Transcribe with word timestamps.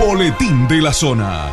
boletín 0.00 0.66
de 0.66 0.80
la 0.80 0.94
zona. 0.94 1.50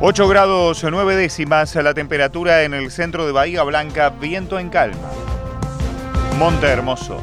Ocho 0.00 0.28
grados 0.28 0.84
nueve 0.88 1.16
décimas 1.16 1.74
la 1.74 1.94
temperatura 1.94 2.62
en 2.62 2.74
el 2.74 2.92
centro 2.92 3.26
de 3.26 3.32
Bahía 3.32 3.64
Blanca, 3.64 4.10
viento 4.10 4.60
en 4.60 4.68
calma. 4.68 5.10
Monte 6.38 6.68
Hermoso. 6.68 7.20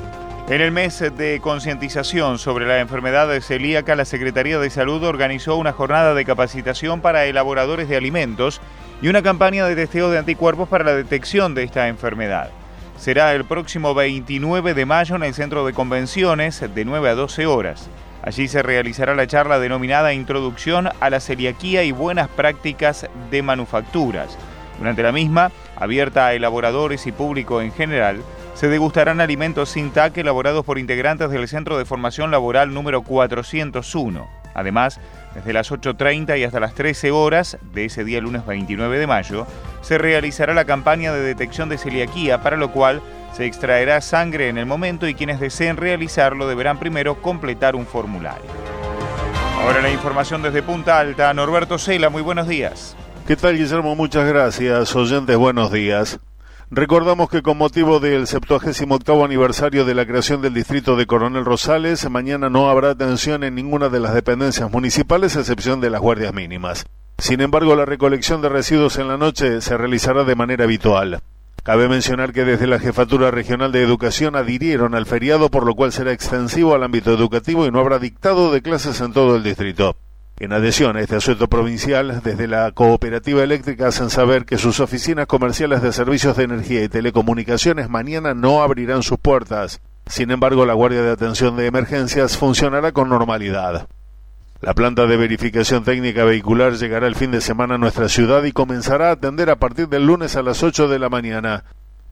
En 0.50 0.60
el 0.60 0.74
mes 0.74 1.00
de 1.00 1.40
concientización 1.42 2.38
sobre 2.40 2.68
la 2.68 2.80
enfermedad 2.80 3.40
celíaca, 3.40 3.96
la 3.96 4.04
Secretaría 4.04 4.60
de 4.60 4.70
Salud 4.70 5.02
organizó 5.06 5.56
una 5.56 5.72
jornada 5.72 6.14
de 6.14 6.26
capacitación 6.26 7.00
para 7.00 7.26
elaboradores 7.26 7.88
de 7.88 7.96
alimentos 7.96 8.60
y 9.02 9.08
una 9.08 9.24
campaña 9.24 9.66
de 9.66 9.78
testeo 9.78 10.12
de 10.12 10.18
anticuerpos 10.18 10.68
para 10.68 10.84
la 10.84 10.94
detección 10.94 11.56
de 11.56 11.64
esta 11.64 11.88
enfermedad. 11.88 12.50
Será 12.98 13.34
el 13.34 13.46
próximo 13.46 13.94
29 13.94 14.74
de 14.74 14.86
mayo 14.86 15.16
en 15.16 15.24
el 15.24 15.34
Centro 15.34 15.66
de 15.66 15.74
Convenciones 15.74 16.64
de 16.74 16.86
9 16.86 17.10
a 17.10 17.16
12 17.16 17.46
horas. 17.46 17.90
Allí 18.24 18.48
se 18.48 18.64
realizará 18.64 19.14
la 19.14 19.28
charla 19.28 19.60
denominada 19.60 20.14
Introducción 20.14 20.90
a 21.00 21.10
la 21.10 21.20
celiaquía 21.20 21.84
y 21.84 21.92
buenas 21.92 22.30
prácticas 22.30 23.08
de 23.30 23.44
manufacturas. 23.44 24.38
Durante 24.80 25.04
la 25.04 25.12
misma, 25.12 25.52
abierta 25.76 26.28
a 26.28 26.34
elaboradores 26.34 27.06
y 27.06 27.12
público 27.12 27.62
en 27.62 27.72
general, 27.72 28.24
se 28.56 28.70
degustarán 28.70 29.22
alimentos 29.22 29.70
sin 29.70 29.92
TAC 29.92 30.18
elaborados 30.18 30.66
por 30.66 30.80
integrantes 30.80 31.30
del 31.30 31.48
Centro 31.48 31.78
de 31.78 31.86
Formación 31.86 32.32
Laboral 32.32 32.74
número 32.74 33.04
401. 33.04 34.35
Además, 34.56 35.00
desde 35.36 35.54
las 35.54 35.72
8.30 35.72 36.40
y 36.40 36.44
hasta 36.44 36.60
las 36.60 36.74
13 36.74 37.12
horas 37.12 37.58
de 37.74 37.86
ese 37.86 38.04
día 38.04 38.22
lunes 38.22 38.46
29 38.46 38.98
de 38.98 39.06
mayo, 39.06 39.46
se 39.82 39.98
realizará 39.98 40.54
la 40.54 40.66
campaña 40.66 41.14
de 41.14 41.20
detección 41.20 41.70
de 41.70 41.78
celiaquía, 41.78 42.42
para 42.42 42.58
lo 42.58 42.72
cual 42.72 43.02
se 43.34 43.46
extraerá 43.46 44.00
sangre 44.02 44.48
en 44.48 44.58
el 44.58 44.66
momento 44.66 45.08
y 45.08 45.14
quienes 45.14 45.40
deseen 45.40 45.78
realizarlo 45.78 46.48
deberán 46.48 46.80
primero 46.80 47.22
completar 47.22 47.76
un 47.76 47.86
formulario. 47.86 48.50
Ahora 49.60 49.82
la 49.82 49.92
información 49.92 50.42
desde 50.42 50.64
Punta 50.64 51.00
Alta. 51.00 51.34
Norberto 51.34 51.78
Cela, 51.78 52.10
muy 52.10 52.22
buenos 52.22 52.48
días. 52.48 52.96
¿Qué 53.28 53.36
tal, 53.36 53.58
Guillermo? 53.58 53.96
Muchas 53.96 54.28
gracias. 54.28 54.96
Oyentes, 54.96 55.36
buenos 55.36 55.72
días. 55.72 56.20
Recordamos 56.72 57.30
que 57.30 57.44
con 57.44 57.60
motivo 57.60 58.00
del 58.00 58.26
78 58.26 59.24
aniversario 59.24 59.86
de 59.86 59.94
la 59.94 60.06
creación 60.06 60.42
del 60.42 60.56
distrito 60.56 60.96
de 60.96 61.06
Coronel 61.06 61.46
Rosales, 61.46 62.10
mañana 62.10 62.50
no 62.50 62.70
habrá 62.70 62.90
atención 62.90 63.44
en 63.44 63.54
ninguna 63.54 63.90
de 63.90 64.00
las 64.00 64.16
dependencias 64.16 64.72
municipales, 64.72 65.38
a 65.38 65.42
excepción 65.42 65.80
de 65.80 65.92
las 65.92 66.02
guardias 66.02 66.34
mínimas. 66.34 66.86
Sin 67.20 67.42
embargo, 67.42 67.76
la 67.76 67.86
recolección 67.86 68.42
de 68.42 68.50
residuos 68.50 68.98
en 68.98 69.08
la 69.08 69.18
noche 69.18 69.62
se 69.62 69.78
realizará 69.78 70.24
de 70.24 70.36
manera 70.36 70.64
habitual. 70.64 71.22
Cabe 71.64 71.88
mencionar 71.88 72.34
que 72.34 72.46
desde 72.46 72.66
la 72.66 72.80
Jefatura 72.80 73.30
Regional 73.30 73.72
de 73.72 73.84
Educación 73.84 74.36
adhirieron 74.36 74.96
al 74.96 75.06
feriado, 75.06 75.50
por 75.50 75.68
lo 75.68 75.76
cual 75.76 75.92
será 75.92 76.14
extensivo 76.14 76.74
al 76.74 76.84
ámbito 76.84 77.14
educativo 77.14 77.68
y 77.68 77.72
no 77.72 77.80
habrá 77.80 78.00
dictado 78.00 78.52
de 78.52 78.64
clases 78.64 79.02
en 79.02 79.14
todo 79.14 79.36
el 79.36 79.44
distrito. 79.44 79.96
En 80.38 80.52
adhesión 80.52 80.98
a 80.98 81.00
este 81.00 81.16
asunto 81.16 81.48
provincial, 81.48 82.22
desde 82.22 82.50
la 82.50 82.70
Cooperativa 82.74 83.42
Eléctrica 83.42 83.88
hacen 83.88 84.10
saber 84.10 84.46
que 84.46 84.58
sus 84.58 84.82
oficinas 84.82 85.28
comerciales 85.28 85.82
de 85.82 85.94
servicios 85.94 86.36
de 86.36 86.44
energía 86.44 86.84
y 86.84 86.90
telecomunicaciones 86.90 87.90
mañana 87.90 88.34
no 88.34 88.62
abrirán 88.62 89.02
sus 89.02 89.18
puertas. 89.18 89.82
Sin 90.08 90.32
embargo, 90.32 90.66
la 90.66 90.74
Guardia 90.74 91.04
de 91.04 91.12
Atención 91.12 91.56
de 91.56 91.68
Emergencias 91.68 92.38
funcionará 92.38 92.92
con 92.92 93.08
normalidad. 93.08 93.88
La 94.60 94.74
planta 94.74 95.06
de 95.06 95.16
verificación 95.16 95.86
técnica 95.86 96.26
vehicular 96.26 96.74
llegará 96.74 97.08
el 97.08 97.16
fin 97.16 97.32
de 97.32 97.40
semana 97.40 97.76
a 97.76 97.78
nuestra 97.78 98.10
ciudad 98.10 98.44
y 98.44 98.52
comenzará 98.52 99.10
a 99.10 99.14
atender 99.14 99.50
a 99.50 99.56
partir 99.56 99.88
del 99.88 100.06
lunes 100.06 100.36
a 100.36 100.42
las 100.42 100.64
8 100.64 100.90
de 100.90 101.00
la 101.00 101.08
mañana. 101.08 101.64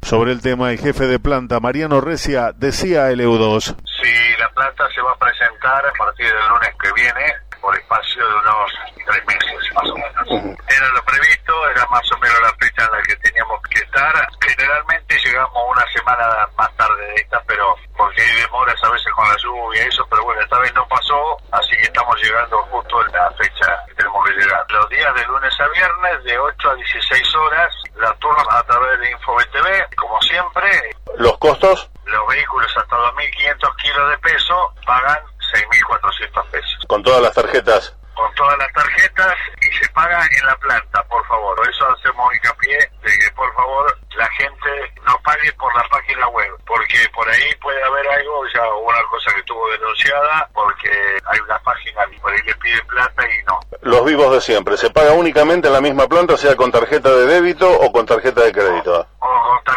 Sobre 0.02 0.32
el 0.32 0.42
tema, 0.42 0.72
el 0.72 0.80
jefe 0.80 1.08
de 1.08 1.20
planta, 1.20 1.60
Mariano 1.60 2.00
Recia, 2.00 2.54
decía 2.56 3.08
a 3.08 3.12
LU2. 3.12 3.64
Sí, 3.64 4.14
la 4.40 4.50
planta 4.50 4.86
se 4.96 5.02
va 5.02 5.12
a 5.12 5.18
presentar 5.18 5.86
a 5.86 5.92
partir 5.98 6.28
del 6.28 6.48
lunes 6.50 6.70
que 6.82 6.94
viene 6.94 7.53
por 7.64 7.74
espacio 7.78 8.28
de 8.28 8.36
unos 8.36 8.72
tres 9.06 9.26
meses 9.26 9.74
más 9.74 9.90
o 9.90 9.96
menos. 9.96 10.60
Era 10.68 10.88
lo 10.90 11.04
previsto, 11.06 11.70
era 11.70 11.88
más 11.88 12.12
o 12.12 12.18
menos 12.18 12.38
la 12.42 12.54
fecha 12.60 12.84
en 12.84 12.92
la 12.92 13.02
que 13.04 13.16
teníamos 13.16 13.62
que 13.70 13.80
estar. 13.80 14.28
Generalmente 14.42 15.18
llegamos 15.18 15.64
una 15.72 15.88
semana 15.88 16.48
más 16.58 16.76
tarde 16.76 17.08
de 17.08 17.16
esta, 17.16 17.42
pero 17.48 17.76
porque 17.96 18.22
hay 18.22 18.36
demoras 18.42 18.76
a 18.84 18.90
veces 18.90 19.14
con 19.14 19.28
la 19.30 19.38
lluvia 19.38 19.86
y 19.86 19.88
eso, 19.88 20.06
pero 20.10 20.24
bueno, 20.26 20.42
esta 20.42 20.60
vez 20.60 20.74
no 20.76 20.86
pasó, 20.90 21.38
así 21.54 21.72
que 21.78 21.84
estamos 21.84 22.22
llegando 22.22 22.58
justo 22.64 23.06
en 23.06 23.12
la 23.14 23.32
fecha 23.32 23.86
que 23.88 23.96
tenemos 23.96 24.26
que 24.28 24.34
llegar. 24.34 24.66
Los 24.70 24.90
días 24.90 25.16
de 25.16 25.26
lunes 25.26 25.60
a 25.60 25.68
viernes, 25.70 26.24
de 26.26 26.38
8 26.38 26.70
a 26.70 26.76
16 26.76 27.36
horas, 27.36 27.74
la 27.96 28.14
turno 28.16 28.44
a 28.50 28.64
través 28.64 29.00
de 29.00 29.12
InfoBTV, 29.12 29.96
como 29.96 30.22
siempre. 30.22 30.96
¿Los 31.18 31.38
costos? 31.38 31.90
Los 32.06 32.28
vehículos 32.28 32.76
hasta 32.76 32.96
2.500 32.98 33.76
kilos 33.78 34.10
de 34.10 34.18
peso 34.18 34.74
pagan 34.86 35.33
6.400 35.54 36.46
pesos. 36.50 36.86
Con 36.88 37.04
todas 37.04 37.22
las 37.22 37.34
tarjetas. 37.34 37.96
Con 38.16 38.34
todas 38.36 38.58
las 38.60 38.72
tarjetas 38.74 39.36
y 39.62 39.76
se 39.78 39.90
paga 39.90 40.22
en 40.40 40.46
la 40.46 40.56
planta, 40.58 41.04
por 41.06 41.26
favor. 41.28 41.58
Eso 41.68 41.86
hacemos 41.90 42.34
hincapié 42.36 42.78
de 42.78 43.12
que, 43.12 43.32
por 43.36 43.54
favor, 43.56 43.98
la 44.16 44.28
gente 44.30 44.94
no 45.06 45.20
pague 45.24 45.52
por 45.54 45.76
la 45.76 45.84
página 45.90 46.28
web, 46.28 46.52
porque 46.68 46.98
por 47.14 47.28
ahí 47.28 47.56
puede 47.62 47.84
haber 47.84 48.08
algo, 48.08 48.44
ya 48.54 48.62
una 48.76 49.02
cosa 49.10 49.34
que 49.34 49.40
estuvo 49.40 49.68
denunciada, 49.72 50.48
porque 50.54 50.90
hay 51.26 51.40
una 51.40 51.60
página 51.60 52.02
y 52.12 52.20
por 52.20 52.32
ahí 52.32 52.42
le 52.46 52.56
piden 52.56 52.86
plata 52.88 53.24
y 53.28 53.44
no. 53.46 53.60
Los 53.82 54.06
vivos 54.06 54.32
de 54.34 54.42
siempre. 54.42 54.78
¿Se 54.78 54.92
paga 54.92 55.14
únicamente 55.14 55.68
en 55.68 55.74
la 55.74 55.82
misma 55.82 56.08
planta, 56.08 56.38
sea 56.38 56.56
con 56.56 56.72
tarjeta 56.72 57.10
de 57.10 57.26
débito 57.26 57.70
o 57.70 57.92
con 57.92 58.06
tarjeta 58.06 58.44
de 58.44 58.52
crédito? 58.52 59.08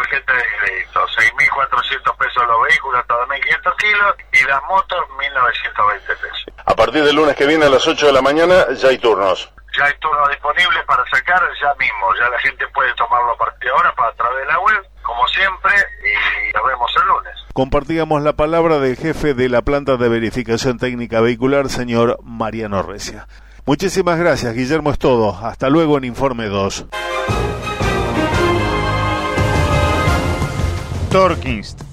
Tarjeta 0.07 0.33
de 0.33 0.43
crédito. 0.59 0.99
6.400 1.05 2.17
pesos 2.17 2.47
los 2.47 2.67
vehículos, 2.67 3.01
hasta 3.01 3.13
2.500 3.15 3.75
kilos, 3.75 4.15
y 4.31 4.47
las 4.47 4.63
motos 4.63 4.99
1.920 5.17 6.07
pesos. 6.07 6.45
A 6.65 6.75
partir 6.75 7.03
del 7.03 7.15
lunes 7.15 7.35
que 7.35 7.45
viene 7.45 7.65
a 7.65 7.69
las 7.69 7.85
8 7.85 8.07
de 8.07 8.13
la 8.13 8.21
mañana 8.21 8.67
ya 8.73 8.89
hay 8.89 8.97
turnos. 8.97 9.51
Ya 9.77 9.85
hay 9.85 9.93
turnos 9.99 10.29
disponibles 10.29 10.83
para 10.85 11.03
sacar 11.09 11.41
ya 11.61 11.73
mismo. 11.75 12.15
Ya 12.19 12.29
la 12.29 12.39
gente 12.39 12.65
puede 12.73 12.93
tomarlo 12.95 13.33
a 13.33 13.37
partir 13.37 13.69
de 13.69 13.75
ahora 13.75 13.93
para 13.95 14.09
a 14.09 14.13
través 14.13 14.39
de 14.39 14.45
la 14.45 14.59
web, 14.59 14.87
como 15.03 15.27
siempre, 15.27 15.71
y 16.03 16.53
nos 16.53 16.65
vemos 16.65 16.91
el 16.95 17.07
lunes. 17.07 17.33
Compartíamos 17.53 18.21
la 18.21 18.33
palabra 18.33 18.79
del 18.79 18.95
jefe 18.95 19.33
de 19.33 19.49
la 19.49 19.61
planta 19.61 19.97
de 19.97 20.07
verificación 20.07 20.77
técnica 20.77 21.19
vehicular, 21.19 21.69
señor 21.69 22.19
Mariano 22.23 22.81
Recia. 22.81 23.27
Muchísimas 23.65 24.17
gracias, 24.17 24.53
Guillermo, 24.53 24.91
es 24.91 24.99
todo. 24.99 25.37
Hasta 25.45 25.69
luego 25.69 25.97
en 25.97 26.05
Informe 26.05 26.45
2. 26.45 26.85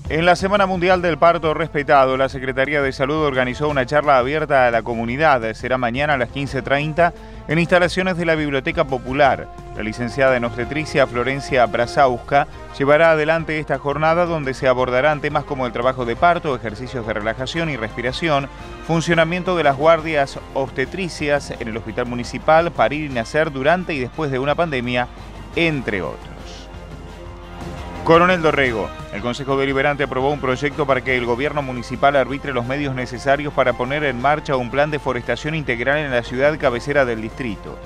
En 0.08 0.26
la 0.26 0.34
Semana 0.34 0.66
Mundial 0.66 1.00
del 1.00 1.19
Parto 1.19 1.55
Respetado, 1.55 2.16
la 2.16 2.28
Secretaría 2.28 2.82
de 2.82 2.93
Salud 2.93 3.25
organizó 3.25 3.69
una 3.69 3.87
charla 3.87 4.19
abierta 4.19 4.66
a 4.66 4.70
la 4.72 4.82
comunidad. 4.82 5.55
Será 5.55 5.78
mañana 5.78 6.14
a 6.14 6.19
las 6.19 6.31
15.30 6.31 7.12
en 7.46 7.58
instalaciones 7.61 8.16
de 8.16 8.26
la 8.26 8.34
Biblioteca 8.34 8.84
Popular. 8.84 9.49
La 9.76 9.84
licenciada 9.84 10.37
en 10.37 10.44
obstetricia 10.44 11.06
Florencia 11.06 11.64
Brasauska 11.66 12.49
llevará 12.76 13.12
adelante 13.12 13.61
esta 13.61 13.78
jornada 13.78 14.26
donde 14.26 14.52
se 14.52 14.66
abordarán 14.66 15.20
temas 15.20 15.44
como 15.44 15.64
el 15.64 15.72
trabajo 15.72 16.05
de 16.05 16.16
parto, 16.16 16.56
ejercicios 16.56 17.06
de 17.06 17.14
relajación 17.14 17.70
y 17.70 17.76
respiración, 17.76 18.49
funcionamiento 18.87 19.56
de 19.56 19.62
las 19.62 19.76
guardias 19.76 20.40
obstetricias 20.55 21.52
en 21.52 21.69
el 21.69 21.76
hospital 21.76 22.06
municipal, 22.06 22.72
parir 22.72 23.11
y 23.11 23.14
nacer 23.14 23.52
durante 23.52 23.94
y 23.94 24.00
después 24.00 24.32
de 24.32 24.40
una 24.40 24.56
pandemia, 24.56 25.06
entre 25.55 26.02
otros. 26.02 26.34
Coronel 28.05 28.43
Dorrego, 28.43 28.91
el 29.15 29.23
Consejo 29.23 29.56
Deliberante 29.56 30.05
aprobó 30.05 30.31
un 30.31 30.39
proyecto 30.39 30.87
para 30.87 31.01
que 31.01 31.17
el 31.17 31.25
gobierno 31.25 31.62
municipal 31.62 32.17
arbitre 32.17 32.53
los 32.53 32.67
medios 32.67 32.95
necesarios 32.95 33.55
para 33.55 33.73
poner 33.73 34.05
en 34.05 34.21
marcha 34.21 34.59
un 34.59 34.71
plan 34.71 34.91
de 34.91 34.99
forestación 34.99 35.55
integral 35.55 35.97
en 35.97 36.11
la 36.11 36.23
ciudad 36.23 36.59
cabecera 36.59 37.06
del 37.06 37.23
distrito. 37.23 37.79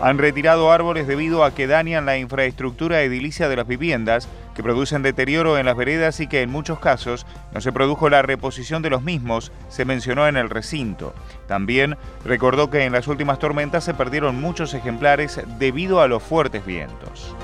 Han 0.00 0.16
retirado 0.16 0.72
árboles 0.72 1.06
debido 1.06 1.44
a 1.44 1.54
que 1.54 1.66
dañan 1.66 2.06
la 2.06 2.16
infraestructura 2.16 3.02
edilicia 3.02 3.50
de 3.50 3.56
las 3.56 3.66
viviendas, 3.66 4.30
que 4.54 4.62
producen 4.62 5.02
deterioro 5.02 5.58
en 5.58 5.66
las 5.66 5.76
veredas 5.76 6.20
y 6.20 6.26
que 6.26 6.40
en 6.40 6.50
muchos 6.50 6.78
casos 6.78 7.26
no 7.52 7.60
se 7.60 7.70
produjo 7.70 8.08
la 8.08 8.22
reposición 8.22 8.80
de 8.80 8.88
los 8.88 9.02
mismos, 9.02 9.52
se 9.68 9.84
mencionó 9.84 10.26
en 10.26 10.38
el 10.38 10.48
recinto. 10.48 11.14
También 11.48 11.98
recordó 12.24 12.70
que 12.70 12.84
en 12.84 12.94
las 12.94 13.08
últimas 13.08 13.38
tormentas 13.38 13.84
se 13.84 13.92
perdieron 13.92 14.40
muchos 14.40 14.72
ejemplares 14.72 15.38
debido 15.58 16.00
a 16.00 16.08
los 16.08 16.22
fuertes 16.22 16.64
vientos. 16.64 17.36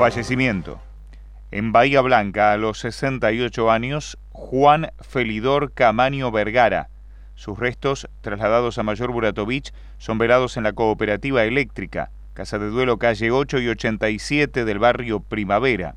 Fallecimiento. 0.00 0.80
En 1.50 1.72
Bahía 1.72 2.00
Blanca, 2.00 2.54
a 2.54 2.56
los 2.56 2.78
68 2.78 3.70
años, 3.70 4.16
Juan 4.30 4.92
Felidor 4.98 5.74
Camaño 5.74 6.30
Vergara. 6.30 6.88
Sus 7.34 7.58
restos, 7.58 8.08
trasladados 8.22 8.78
a 8.78 8.82
Mayor 8.82 9.12
Buratovich, 9.12 9.74
son 9.98 10.16
velados 10.16 10.56
en 10.56 10.62
la 10.62 10.72
Cooperativa 10.72 11.44
Eléctrica, 11.44 12.10
Casa 12.32 12.58
de 12.58 12.70
Duelo 12.70 12.96
calle 12.98 13.30
8 13.30 13.58
y 13.58 13.68
87 13.68 14.64
del 14.64 14.78
barrio 14.78 15.20
Primavera. 15.20 15.96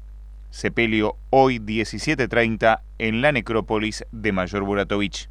Sepelio 0.50 1.15
hoy 1.29 1.59
17.30 1.59 2.81
en 2.97 3.21
la 3.21 3.31
necrópolis 3.31 4.03
de 4.11 4.33
Mayor 4.33 4.63
Buratovich. 4.63 5.29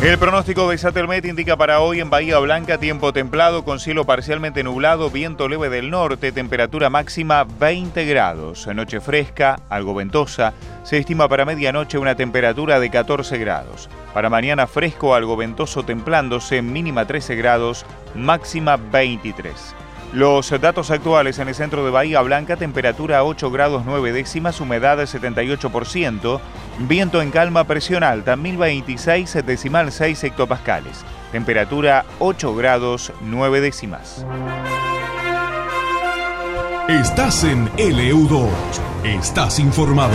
El 0.00 0.16
pronóstico 0.16 0.70
de 0.70 0.78
Satelmet 0.78 1.24
indica 1.24 1.56
para 1.56 1.80
hoy 1.80 1.98
en 1.98 2.08
Bahía 2.08 2.38
Blanca 2.38 2.78
tiempo 2.78 3.12
templado 3.12 3.64
con 3.64 3.80
cielo 3.80 4.06
parcialmente 4.06 4.62
nublado, 4.62 5.10
viento 5.10 5.48
leve 5.48 5.68
del 5.70 5.90
norte, 5.90 6.30
temperatura 6.30 6.88
máxima 6.88 7.44
20 7.44 8.04
grados. 8.06 8.68
Noche 8.68 9.00
fresca, 9.00 9.58
algo 9.68 9.94
ventosa. 9.94 10.54
Se 10.84 10.98
estima 10.98 11.28
para 11.28 11.44
medianoche 11.44 11.98
una 11.98 12.14
temperatura 12.14 12.78
de 12.78 12.90
14 12.90 13.38
grados. 13.38 13.90
Para 14.14 14.30
mañana 14.30 14.68
fresco, 14.68 15.16
algo 15.16 15.36
ventoso 15.36 15.82
templándose, 15.82 16.62
mínima 16.62 17.04
13 17.04 17.34
grados, 17.34 17.84
máxima 18.14 18.76
23. 18.76 19.74
Los 20.12 20.50
datos 20.58 20.90
actuales 20.90 21.38
en 21.38 21.48
el 21.48 21.54
centro 21.54 21.84
de 21.84 21.90
Bahía 21.90 22.22
Blanca, 22.22 22.56
temperatura 22.56 23.24
8 23.24 23.50
grados 23.50 23.82
9 23.84 24.12
décimas, 24.12 24.60
humedad 24.60 24.98
78%, 24.98 26.40
viento 26.78 27.20
en 27.20 27.30
calma, 27.30 27.64
presión 27.64 28.02
alta 28.02 28.34
1026 28.34 29.44
decimal 29.44 29.92
6 29.92 30.24
hectopascales, 30.24 31.04
temperatura 31.30 32.06
8 32.20 32.54
grados 32.54 33.12
9 33.20 33.60
décimas. 33.60 34.24
Estás 36.88 37.44
en 37.44 37.68
LU2, 37.72 38.48
estás 39.04 39.58
informado. 39.58 40.14